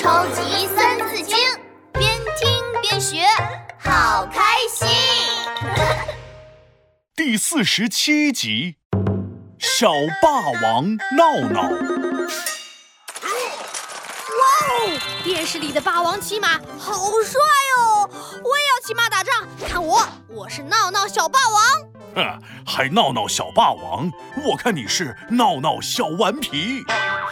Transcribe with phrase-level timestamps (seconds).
[0.00, 1.36] 超级三字经，
[1.92, 3.18] 边听边学，
[3.78, 4.88] 好开心。
[7.14, 8.76] 第四十七集，
[9.58, 9.92] 小
[10.22, 11.60] 霸王闹闹。
[11.60, 11.68] 哇
[14.70, 14.98] 哦！
[15.22, 16.48] 电视里的霸王骑马
[16.78, 17.38] 好帅
[17.76, 18.08] 哦！
[18.42, 21.62] 我也要骑马打仗，看我，我是闹闹小霸王。
[22.14, 24.10] 哼， 还闹闹小霸王？
[24.46, 26.82] 我看你是闹闹小顽皮。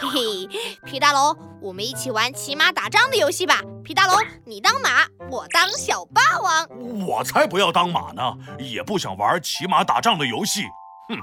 [0.01, 3.61] 嘿嘿，皮大龙，我们一起玩骑马打仗的游戏吧。
[3.83, 6.65] 皮大龙，你当马，我当小霸王。
[7.05, 8.23] 我才不要当马呢，
[8.59, 10.63] 也不想玩骑马打仗的游戏。
[11.09, 11.17] 哼，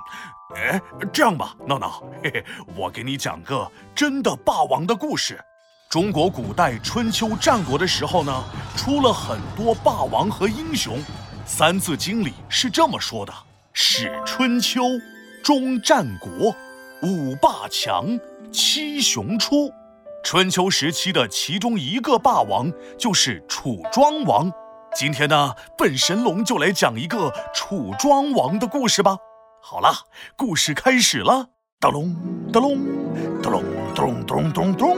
[0.56, 2.44] 哎，这样吧，闹闹，嘿嘿，
[2.76, 5.42] 我给你讲个真的霸王的故事。
[5.88, 8.44] 中国古代春秋战国的时候呢，
[8.76, 10.98] 出了很多霸王和英雄。
[11.46, 13.32] 《三字经》里是这么说的
[13.72, 14.82] ：“始春秋，
[15.42, 16.54] 终战国，
[17.02, 18.18] 五霸强，
[18.52, 19.70] 七雄出。”
[20.24, 24.50] 春秋时期的其中一个霸王就是楚庄王。
[24.94, 29.16] 今天呢，本神龙就来讲一个楚庄王的故事吧。
[29.62, 29.92] 好了，
[30.36, 31.48] 故事开始了。
[31.78, 32.16] 哒隆
[32.52, 32.78] 哒隆
[33.42, 33.62] 哒隆
[33.94, 34.96] 咚隆咚咚咚。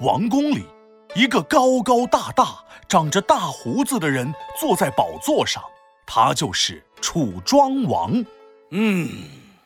[0.00, 0.64] 王宫里。
[1.16, 2.46] 一个高高大大、
[2.88, 5.60] 长着大胡子的人坐在宝座上，
[6.06, 8.24] 他就是楚庄王。
[8.70, 9.08] 嗯，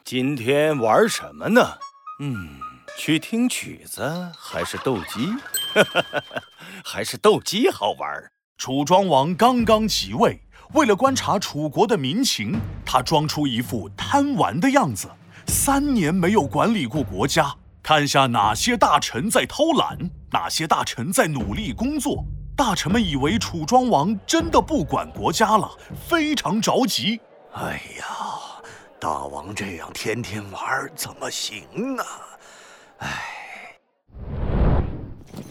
[0.05, 1.78] 今天玩什么呢？
[2.20, 2.60] 嗯，
[2.98, 5.28] 去听曲子还是斗鸡？
[5.72, 6.42] 哈哈哈哈
[6.84, 8.30] 还是斗鸡好玩。
[8.58, 10.38] 楚庄王刚刚即位，
[10.75, 15.08] 为了观察楚国的民情，他装出一副贪玩的样子，
[15.47, 17.55] 三年没有管理过国家。
[17.82, 19.98] 看下哪些大臣在偷懒，
[20.30, 22.22] 哪些大臣在努力工作。
[22.55, 25.70] 大臣们以为楚庄王真的不管国家了，
[26.06, 27.19] 非常着急。
[27.55, 28.05] 哎呀，
[29.05, 32.02] 大王这样天天玩怎么行呢？
[33.00, 33.77] 哎，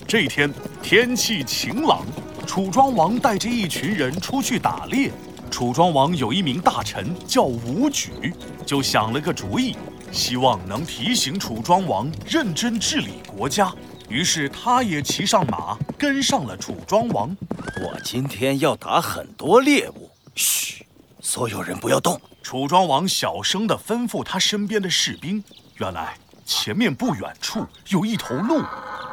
[0.07, 0.51] 这天
[0.81, 2.03] 天气晴朗，
[2.47, 5.11] 楚庄王带着一群人出去打猎。
[5.51, 8.33] 楚庄王有一名大臣叫武举，
[8.65, 9.77] 就想了个主意。
[10.11, 13.71] 希望能提醒楚庄王认真治理国家，
[14.09, 17.37] 于是他也骑上马跟上了楚庄王。
[17.83, 20.87] 我今天要打很多猎物，嘘，
[21.21, 22.19] 所有人不要动。
[22.43, 25.41] 楚庄王小声地吩咐他身边的士兵。
[25.77, 28.61] 原来前面不远处有一头鹿，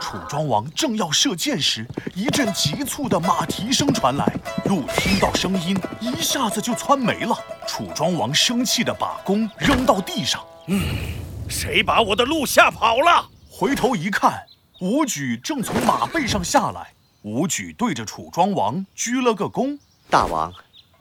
[0.01, 4.27] 楚庄王正要射箭时，一阵急促的马蹄声传来，
[4.65, 7.35] 鹿听到声音一下子就窜没了。
[7.69, 10.45] 楚庄王生气地把弓扔到地上。
[10.67, 10.83] 嗯，
[11.49, 13.25] 谁把我的鹿吓跑了？
[13.49, 14.43] 回头一看，
[14.81, 16.89] 武举正从马背上下来。
[17.23, 19.79] 武举对着楚庄王鞠了个躬
[20.11, 20.53] ：“大王，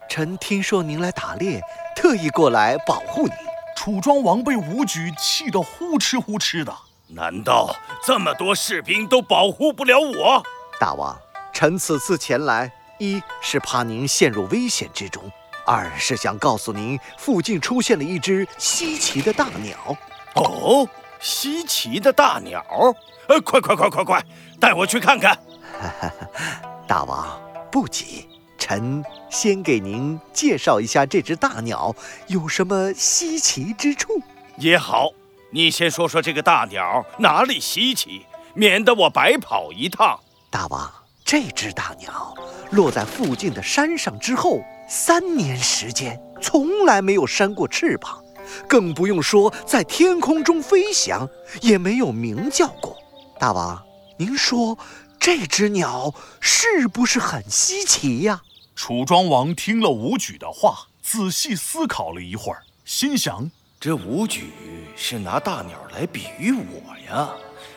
[0.10, 1.62] 臣听说您来打猎，
[1.96, 3.36] 特意过来保护您。”
[3.78, 6.76] 楚庄王被武举气得呼哧呼哧的。
[7.08, 7.74] 难道
[8.06, 10.44] 这么多士兵都保护不了我？
[10.80, 11.18] 大王，
[11.54, 15.24] 臣此次前来，一是怕您陷入危险之中。
[15.66, 19.78] 二是想告诉您，附近出现了一只稀奇的大鸟。
[20.36, 20.88] 哦，
[21.20, 22.64] 稀奇的大鸟！
[23.28, 24.24] 呃，快快快快快，
[24.60, 25.38] 带我去看看。
[26.88, 27.42] 大王
[27.72, 28.28] 不急，
[28.70, 31.96] 臣先给您介绍一下这只大鸟
[32.28, 34.22] 有什么稀奇之处。
[34.58, 35.10] 也好，
[35.52, 40.20] 你先说说这个大鸟哪里稀奇，免得我白跑一趟。
[40.52, 40.88] 大王，
[41.26, 42.36] 这只大鸟
[42.70, 44.62] 落在附近的山上之后。
[44.88, 48.24] 三年时间，从来没有扇过翅膀，
[48.68, 51.28] 更不用说在天空中飞翔，
[51.62, 52.98] 也没有鸣叫过。
[53.40, 53.84] 大王，
[54.18, 54.78] 您说
[55.20, 58.42] 这只鸟是不是很稀奇呀？
[58.82, 64.54] 楚庄王听了武举的话，仔细思考了一会儿，心想：这武举
[64.96, 67.30] 是拿大鸟来比喻我呀，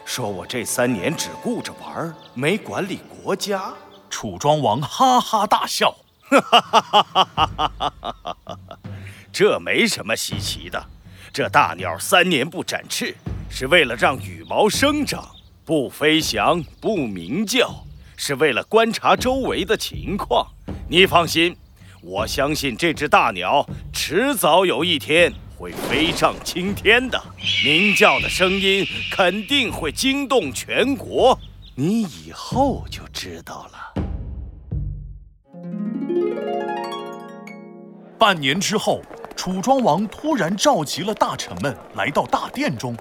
[0.04, 3.74] 说我这三年只顾着玩，没管理国家。
[4.08, 5.92] 楚庄王哈哈大笑。
[6.22, 7.92] 哈哈哈哈哈！
[7.98, 8.78] 哈哈，
[9.32, 10.86] 这没什么稀奇的。
[11.32, 13.16] 这大鸟三年不展翅，
[13.50, 15.34] 是为了让羽毛生长；
[15.64, 17.84] 不飞翔，不鸣叫，
[18.16, 20.46] 是为了观察周围的情况。
[20.92, 21.56] 你放心，
[22.02, 27.18] 我相信这只大鸟迟早有一天会飞上青天的，
[27.64, 31.38] 鸣叫的声音肯定会惊动全国。
[31.74, 34.02] 你以后就知道了。
[38.18, 39.00] 半年之后，
[39.34, 42.94] 楚庄王突然召集了大臣们来到大殿中。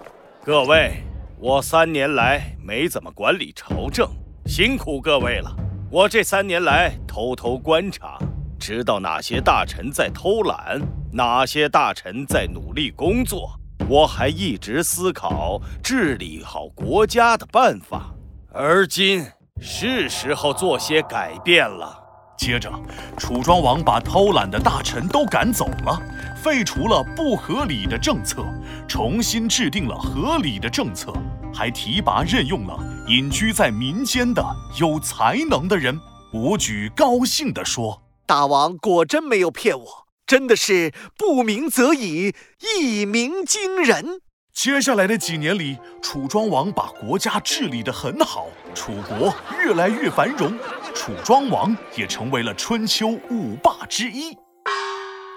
[0.45, 1.03] 各位，
[1.37, 4.09] 我三年来没怎么管理朝政，
[4.45, 5.53] 辛苦各位了。
[5.91, 8.17] 我这三年来偷偷观察，
[8.57, 13.59] 知道哪些大臣在偷懒，哪些大臣在努力工作。
[13.89, 18.09] 我还一直思考治理好国家的办法。
[18.53, 19.25] 而今
[19.59, 21.93] 是时候做些改变了。
[22.37, 22.71] 接着，
[23.17, 26.01] 楚庄王把偷懒的大臣都赶走了，
[26.41, 28.45] 废除了不合理的政策，
[28.87, 31.13] 重新制定了合理的政策，
[31.53, 32.79] 还提拔任用了
[33.11, 34.41] 隐居在民间的
[34.79, 35.99] 有才能的人。
[36.31, 44.21] 武举高兴地说：“大王果真没有骗我，真的是不鸣则已，一鸣惊人。”
[44.55, 50.57] 接下来的几年里，楚庄王把国家治理得很好，楚国越来越繁荣，
[50.95, 54.37] 楚庄王也成为了春秋五霸之一。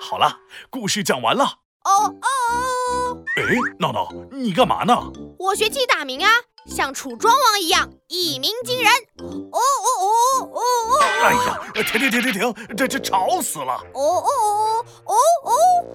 [0.01, 0.39] 好了，
[0.71, 1.45] 故事讲完了。
[1.83, 3.25] 哦哦！
[3.37, 3.43] 哎，
[3.81, 4.95] 闹闹，你干嘛呢？
[5.41, 6.31] 我学鸡打鸣啊，
[6.67, 8.91] 像楚庄王一样一鸣惊人。
[9.21, 11.05] 哦哦哦哦哦！
[11.23, 13.75] 哎呀，停停停停停，这这吵死了！
[13.93, 15.15] 哦哦哦哦
[15.45, 15.53] 哦！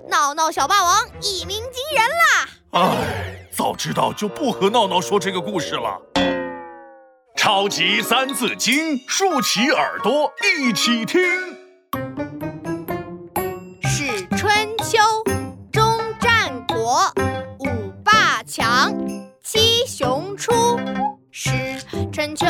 [0.08, 2.50] 闹闹小霸王一鸣惊人啦！
[2.72, 6.00] 唉，早知道就不和闹闹说这个故事了。
[7.36, 11.20] 超级三字经，竖起耳朵一起听。
[20.40, 20.80] 出。
[21.32, 21.52] 是
[22.14, 22.48] 春秋，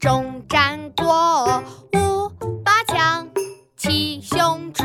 [0.00, 1.62] 终战国，
[1.94, 2.28] 五
[2.64, 3.28] 霸强，
[3.76, 4.84] 七雄出。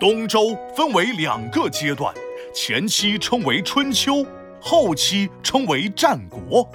[0.00, 2.12] 东周分为两个阶段。
[2.54, 4.26] 前期称为春秋，
[4.60, 6.66] 后期称为战国。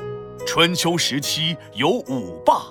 [0.47, 2.61] 春秋时期有五霸：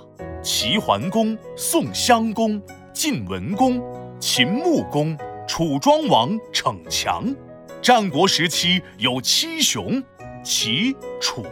[0.40, 2.62] 齐桓公、宋襄公、
[2.94, 3.82] 晋文公、
[4.20, 7.34] 秦穆公、楚庄王逞强。
[7.82, 10.02] 战国时期有七雄：
[10.44, 11.44] 齐、楚、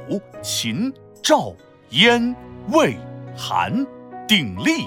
[0.43, 0.93] 秦、
[1.23, 1.57] 赵、
[1.91, 2.37] 燕、
[2.69, 2.97] 魏、
[3.35, 3.85] 韩、
[4.29, 4.87] 鼎立。